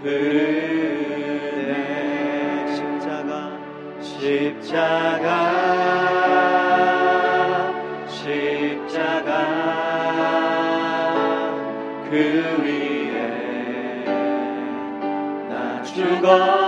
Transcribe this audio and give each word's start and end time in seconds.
그대 0.00 1.74
십자가 2.68 3.58
십자가 4.00 5.26
십자가 8.06 9.30
그 12.10 12.14
위에 12.62 14.04
나 15.48 15.82
죽어. 15.82 16.67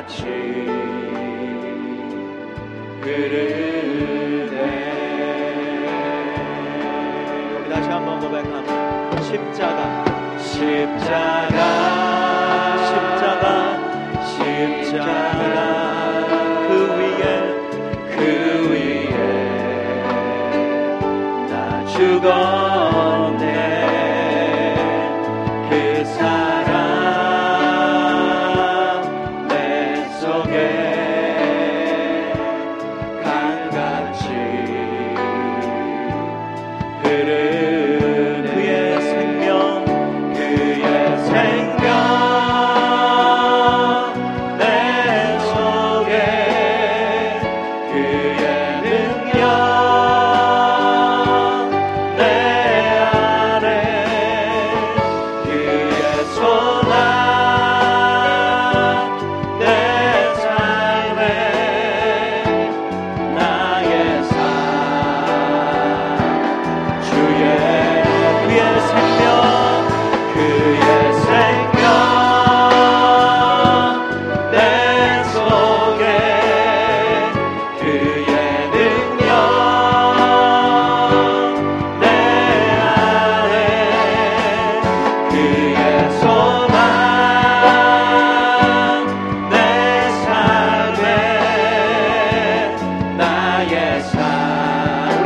같이 0.00 0.24
그르네. 3.02 4.56
우리 7.58 7.68
다시 7.68 7.86
한번 7.90 8.18
고백합니다 8.18 9.22
십자가 9.22 10.04
십자가 10.38 11.58
십자가 12.86 13.44
십자가. 14.24 15.58
그 16.66 16.70
위에 16.96 17.22
그 18.16 18.18
위에 18.70 19.10
나 21.50 21.84
죽어. 21.84 22.59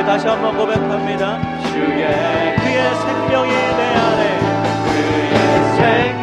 우리 0.05 0.07
다시 0.07 0.29
한번 0.29 0.55
고백합니다. 0.55 1.41
주의 1.63 2.57
그의 2.57 2.95
생명이 2.95 3.51
내 3.51 3.95
안에 3.97 4.39
그의 4.85 5.77
생 5.77 6.14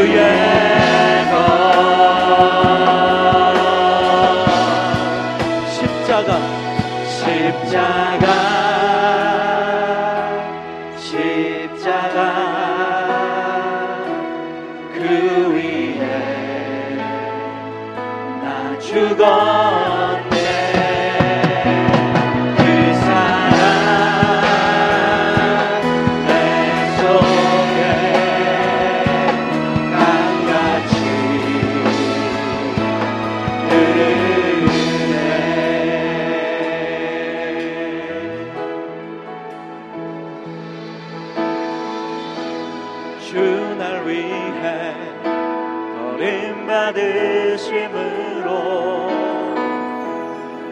Yeah. 0.00 0.51
받으심으로 47.02 48.48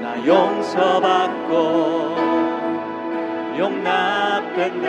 나 0.00 0.04
용서받고 0.24 1.52
용납됐네. 3.58 4.88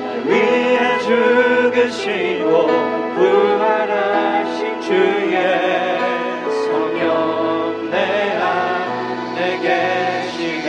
날 0.00 0.22
위해 0.26 0.98
죽으시고 1.00 2.66
부활하신 3.14 4.80
주의 4.80 5.36
성령 6.64 7.90
내 7.90 7.96
안에 8.40 9.58
계시네. 9.58 10.68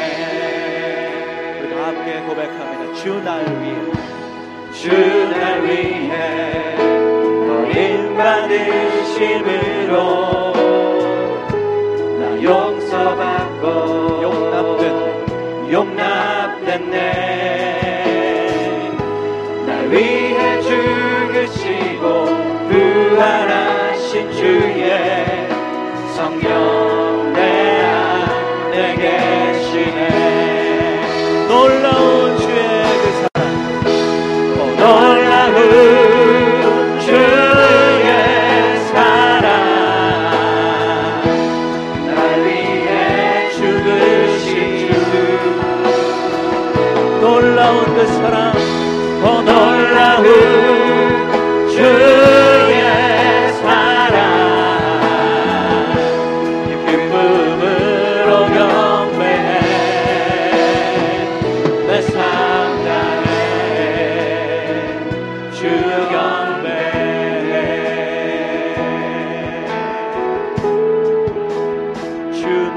우리 1.62 1.66
다 1.74 1.76
함께 1.88 2.10
고백합니다. 2.28 2.84
주 2.94 3.04
날 3.24 3.30
위해. 3.62 3.78
주 4.74 4.84
날 5.30 5.64
위해. 5.64 6.73
받으심으로 8.16 9.98
나 12.20 12.44
용서받고 12.44 14.22
용납된 14.22 15.14
용납됐네. 15.72 17.02
나 19.66 19.70
위해 19.90 20.62
죽으시고 20.62 22.26
부활하신 22.70 24.32
주의 24.32 25.43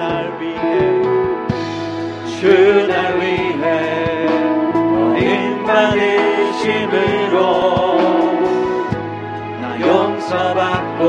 날 0.06 0.38
위해 0.40 0.62
주 2.38 2.86
날 2.86 3.18
위해 3.20 4.26
너희만의 4.72 6.52
심으로 6.52 7.36
나 9.60 9.64
용서받고 9.80 11.02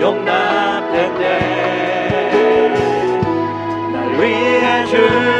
용납된대 0.00 1.22
날 3.92 3.94
위해 4.20 4.86
주 4.86 5.31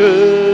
good. 0.00 0.49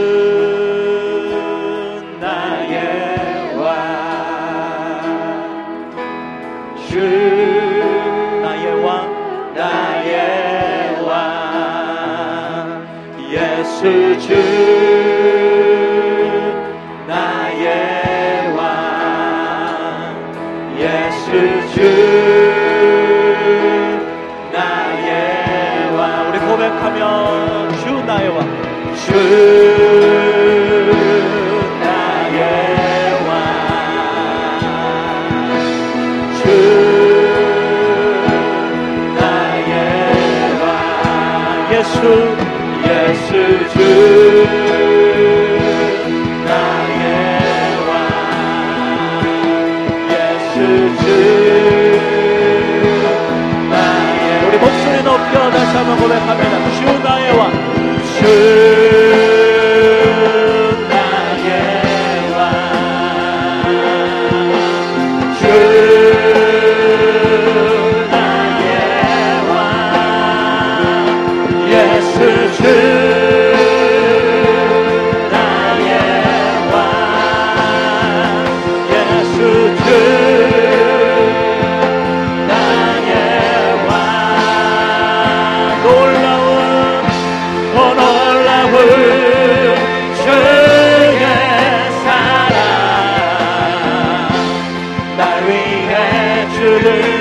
day. 96.87 97.16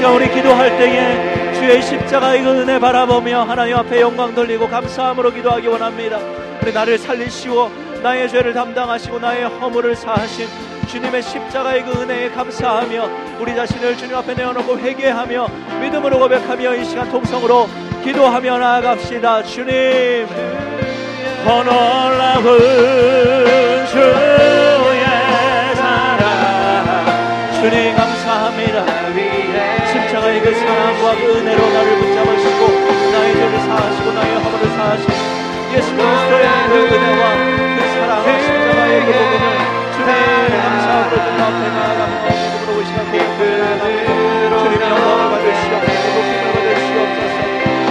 하나님 0.00 0.16
우리 0.16 0.34
기도할 0.34 0.78
때에 0.78 1.52
주의 1.52 1.82
십자가의 1.82 2.42
그 2.42 2.62
은혜 2.62 2.78
바라보며 2.78 3.42
하나님 3.42 3.76
앞에 3.76 4.00
영광 4.00 4.34
돌리고 4.34 4.66
감사함으로 4.66 5.30
기도하기 5.30 5.66
원합니다. 5.66 6.18
우리 6.62 6.72
나를 6.72 6.96
살리시고 6.96 7.70
나의 8.02 8.26
죄를 8.30 8.54
담당하시고 8.54 9.18
나의 9.18 9.44
허물을 9.44 9.94
사하신 9.94 10.48
주님의 10.88 11.22
십자가의 11.22 11.84
그 11.84 12.00
은혜에 12.00 12.30
감사하며 12.30 13.10
우리 13.40 13.54
자신을 13.54 13.98
주님 13.98 14.16
앞에 14.16 14.32
내어놓고 14.32 14.78
회개하며 14.78 15.48
믿음으로 15.82 16.18
고백하며 16.18 16.76
이 16.76 16.84
시간 16.86 17.10
통성으로 17.10 17.68
기도하며 18.02 18.58
나아갑시다. 18.58 19.42
주님 19.42 20.26
더 21.44 21.62
놀라운 21.62 23.39
은혜로 31.60 31.72
나를 31.74 31.98
붙잡으시고 31.98 32.60
나의 33.12 33.34
죄를 33.34 33.60
사하시고 33.60 34.12
나의 34.12 34.34
허물을 34.36 34.68
사하신 34.70 35.04
예수 35.74 35.94
그리스도의 35.94 36.48
그 36.68 36.74
은혜와 36.94 37.24
그 37.76 37.80
사랑과 37.92 38.40
십자가의 38.40 39.00
그 39.04 39.12
복음을 39.12 39.44
주님 39.92 40.08
감사함으로 40.56 41.14
주님 41.20 41.40
앞에 41.44 41.62
나아가며 41.76 42.14
믿음으로 42.40 42.80
이 42.80 42.84
시간 42.86 42.98
고백하며 43.12 44.58
주님 44.58 44.74
영광을 44.80 45.22
받으시옵소서 45.30 46.06
높임을 46.16 46.44
받으시옵소서 46.56 47.36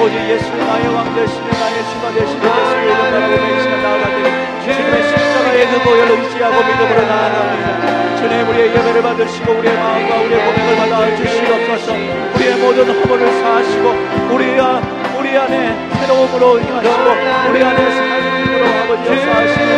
오직 0.01 0.15
예수 0.29 0.49
나의 0.57 0.83
왕 0.95 0.97
되시는 1.13 1.47
나의 1.49 1.77
주가 1.93 2.05
되시는 2.11 2.41
예수를 2.41 2.89
바라보며 2.89 3.33
이 3.37 3.61
시간 3.61 3.83
나아가되 3.83 4.17
주님의 4.65 4.95
십자가의 5.09 5.67
그 5.67 5.79
보혈을 5.83 6.11
의지하고 6.23 6.55
믿음으로 6.57 7.01
나아갑니다. 7.05 8.15
주님 8.17 8.49
우리의 8.49 8.67
예배를 8.75 9.01
받으시고 9.01 9.53
우리의 9.53 9.77
마음과 9.77 10.15
우리의 10.21 10.45
고백을 10.45 10.75
받아 10.75 11.15
주시옵소서 11.15 12.38
모든 12.61 12.87
허물을 12.87 13.21
사하시고 13.41 13.85
우리, 14.33 14.59
아, 14.59 14.81
우리 15.17 15.37
안에 15.37 15.89
새로움으로 16.01 16.59
임하시고 16.59 17.07
우리 17.49 17.63
안에 17.63 17.91
삶으로 17.91 18.63
아버지여 18.67 19.15
사하시는 19.25 19.71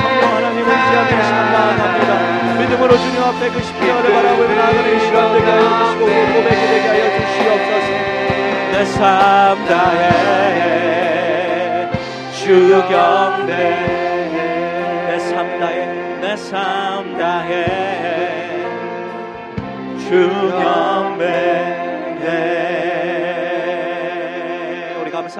성령 0.00 0.22
하나님을 0.36 0.68
시간 0.84 0.96
나아갑니다. 1.52 2.10
믿음으로 2.60 2.92
주님 2.96 3.16
앞에 3.22 3.42
그 3.50 3.62
십자가를 3.62 4.12
바라보며 4.12 4.54
나아가는 4.54 4.96
이 4.96 5.00
시간 5.00 5.32
되게 5.32 5.46
하여 5.50 5.62
주시고 5.84 6.04
우리 6.04 6.12
고백이 6.32 6.62
되게 6.66 6.86
하여 6.88 7.04
주시옵소서. 7.16 7.88
내 8.72 8.74
삶 8.98 8.98
다해 9.66 10.06
주 12.34 12.44
경배. 12.88 13.52
내삶 15.08 15.34
다해 15.60 15.78
내 16.20 16.24
삶 16.50 17.16
다해. 17.18 17.54
주 19.98 20.08
경배 20.30 21.24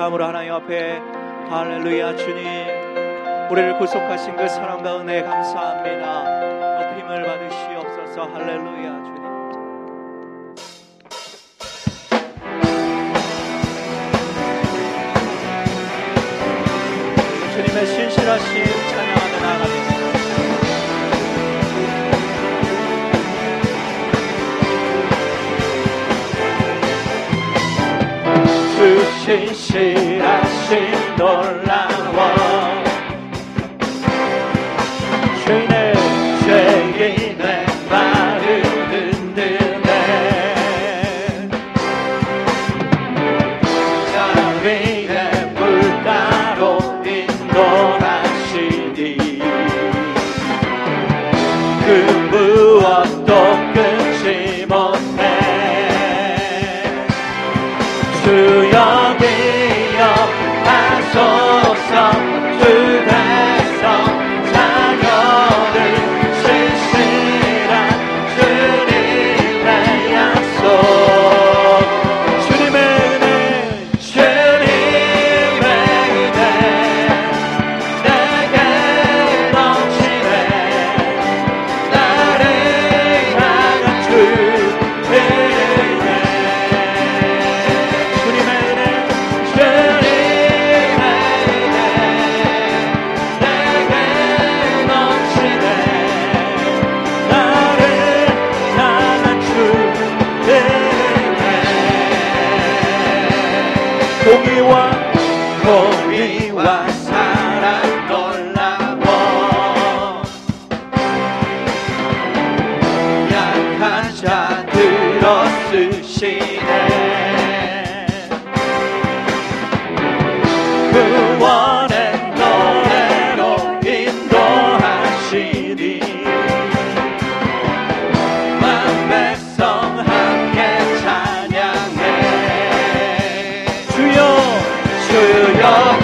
감사함으로 0.06 0.24
하나님 0.24 0.52
앞에 0.52 1.00
할렐루야 1.48 2.16
주님 2.16 2.36
우리를 3.50 3.78
구속하신 3.78 4.36
그 4.36 4.48
사랑과 4.48 5.00
은혜 5.00 5.22
감사합니다. 5.22 6.22
높임을 6.80 7.22
받으시옵소서. 7.24 8.24
할렐루야 8.32 9.04
주님. 9.04 9.16
주님의 17.52 17.86
신실하신 17.86 18.64
찬양하며 18.64 19.40
나아가겠습니다 19.40 20.05
신실하신 29.26 31.16
놀라 31.18 31.85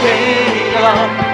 주 0.03 1.32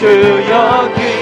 주여 0.00 0.94
기 0.96 1.19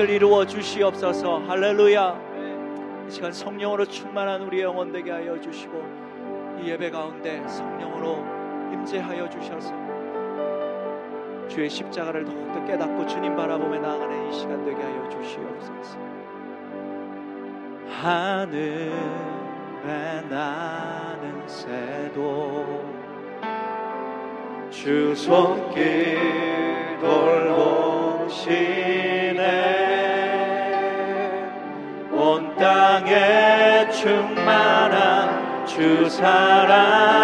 뜻을 0.00 0.08
이루어 0.08 0.46
주시옵소서. 0.46 1.40
할렐루야. 1.46 3.06
이 3.06 3.10
시간 3.10 3.30
성령으로 3.32 3.84
충만한 3.84 4.40
우리 4.42 4.62
영혼 4.62 4.92
되게 4.92 5.10
하여 5.10 5.38
주시고 5.38 5.74
이 6.62 6.70
예배 6.70 6.90
가운데 6.90 7.46
성령으로 7.46 8.24
임재하여 8.72 9.28
주셔서 9.28 9.74
주의 11.48 11.68
십자가를 11.68 12.24
더욱더 12.24 12.64
깨닫고 12.64 13.06
주님 13.08 13.36
바라보며 13.36 13.78
나아가는 13.80 14.30
이 14.30 14.32
시간 14.32 14.64
되게 14.64 14.80
하여 14.80 15.08
주시옵소서. 15.10 15.98
하늘에 18.00 18.90
나는 20.30 21.46
새도 21.46 22.84
주 24.70 25.14
손길 25.14 26.18
돌보시 27.00 28.79
충만한 34.00 35.66
주 35.66 36.08
사랑으로 36.08 37.20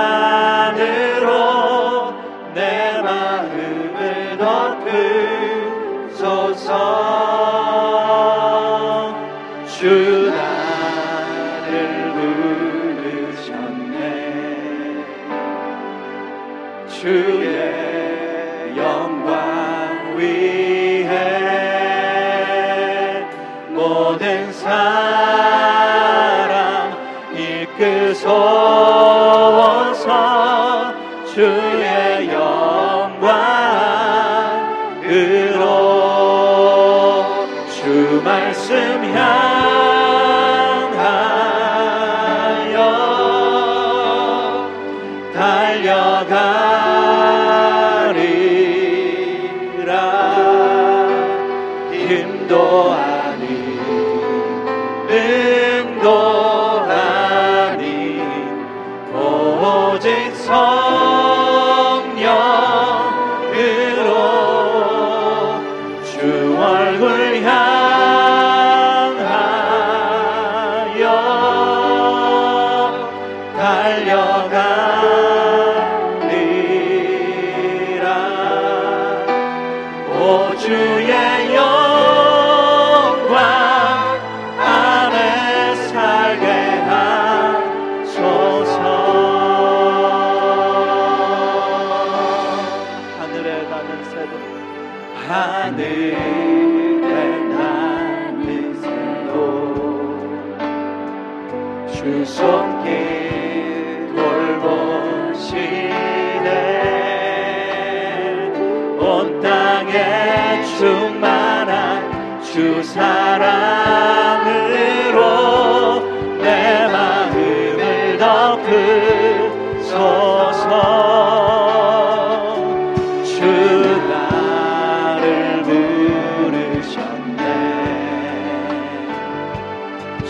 영광으로 35.26 35.66
주 37.68 38.22
말씀 38.22 39.04
향 39.14 39.95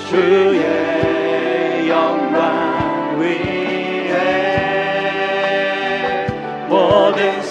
주의 0.04 1.88
영광 1.88 3.18
위에 3.18 3.36
모든 6.68 7.42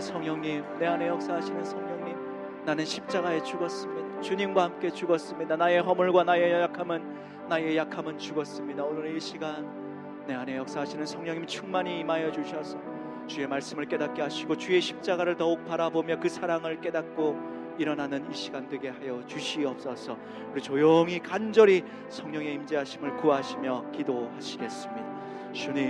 성령님, 0.00 0.64
내 0.78 0.86
안에 0.86 1.08
역사하시는 1.08 1.64
성령님, 1.64 2.16
나는 2.64 2.84
십자가에 2.84 3.42
죽었습니다. 3.42 4.20
주님과 4.20 4.64
함께 4.64 4.90
죽었습니다. 4.90 5.56
나의 5.56 5.80
허물과 5.80 6.24
나의 6.24 6.52
약함은 6.52 7.48
나의 7.48 7.76
약함은 7.76 8.18
죽었습니다. 8.18 8.84
오늘 8.84 9.16
이 9.16 9.20
시간 9.20 9.87
내 10.28 10.34
안에 10.34 10.58
역사하시는 10.58 11.06
성령님 11.06 11.46
충만히 11.46 12.00
임하여 12.00 12.30
주셔서 12.30 12.78
주의 13.26 13.46
말씀을 13.46 13.86
깨닫게 13.88 14.20
하시고 14.20 14.58
주의 14.58 14.78
십자가를 14.78 15.38
더욱 15.38 15.64
바라보며 15.64 16.20
그 16.20 16.28
사랑을 16.28 16.82
깨닫고 16.82 17.76
일어나는 17.78 18.30
이 18.30 18.34
시간 18.34 18.68
되게 18.68 18.90
하여 18.90 19.24
주시옵소서. 19.24 20.18
우리 20.52 20.60
조용히 20.60 21.18
간절히 21.18 21.82
성령의 22.10 22.52
임재하심을 22.56 23.16
구하시며 23.16 23.90
기도하시겠습니다. 23.92 25.52
주님 25.52 25.86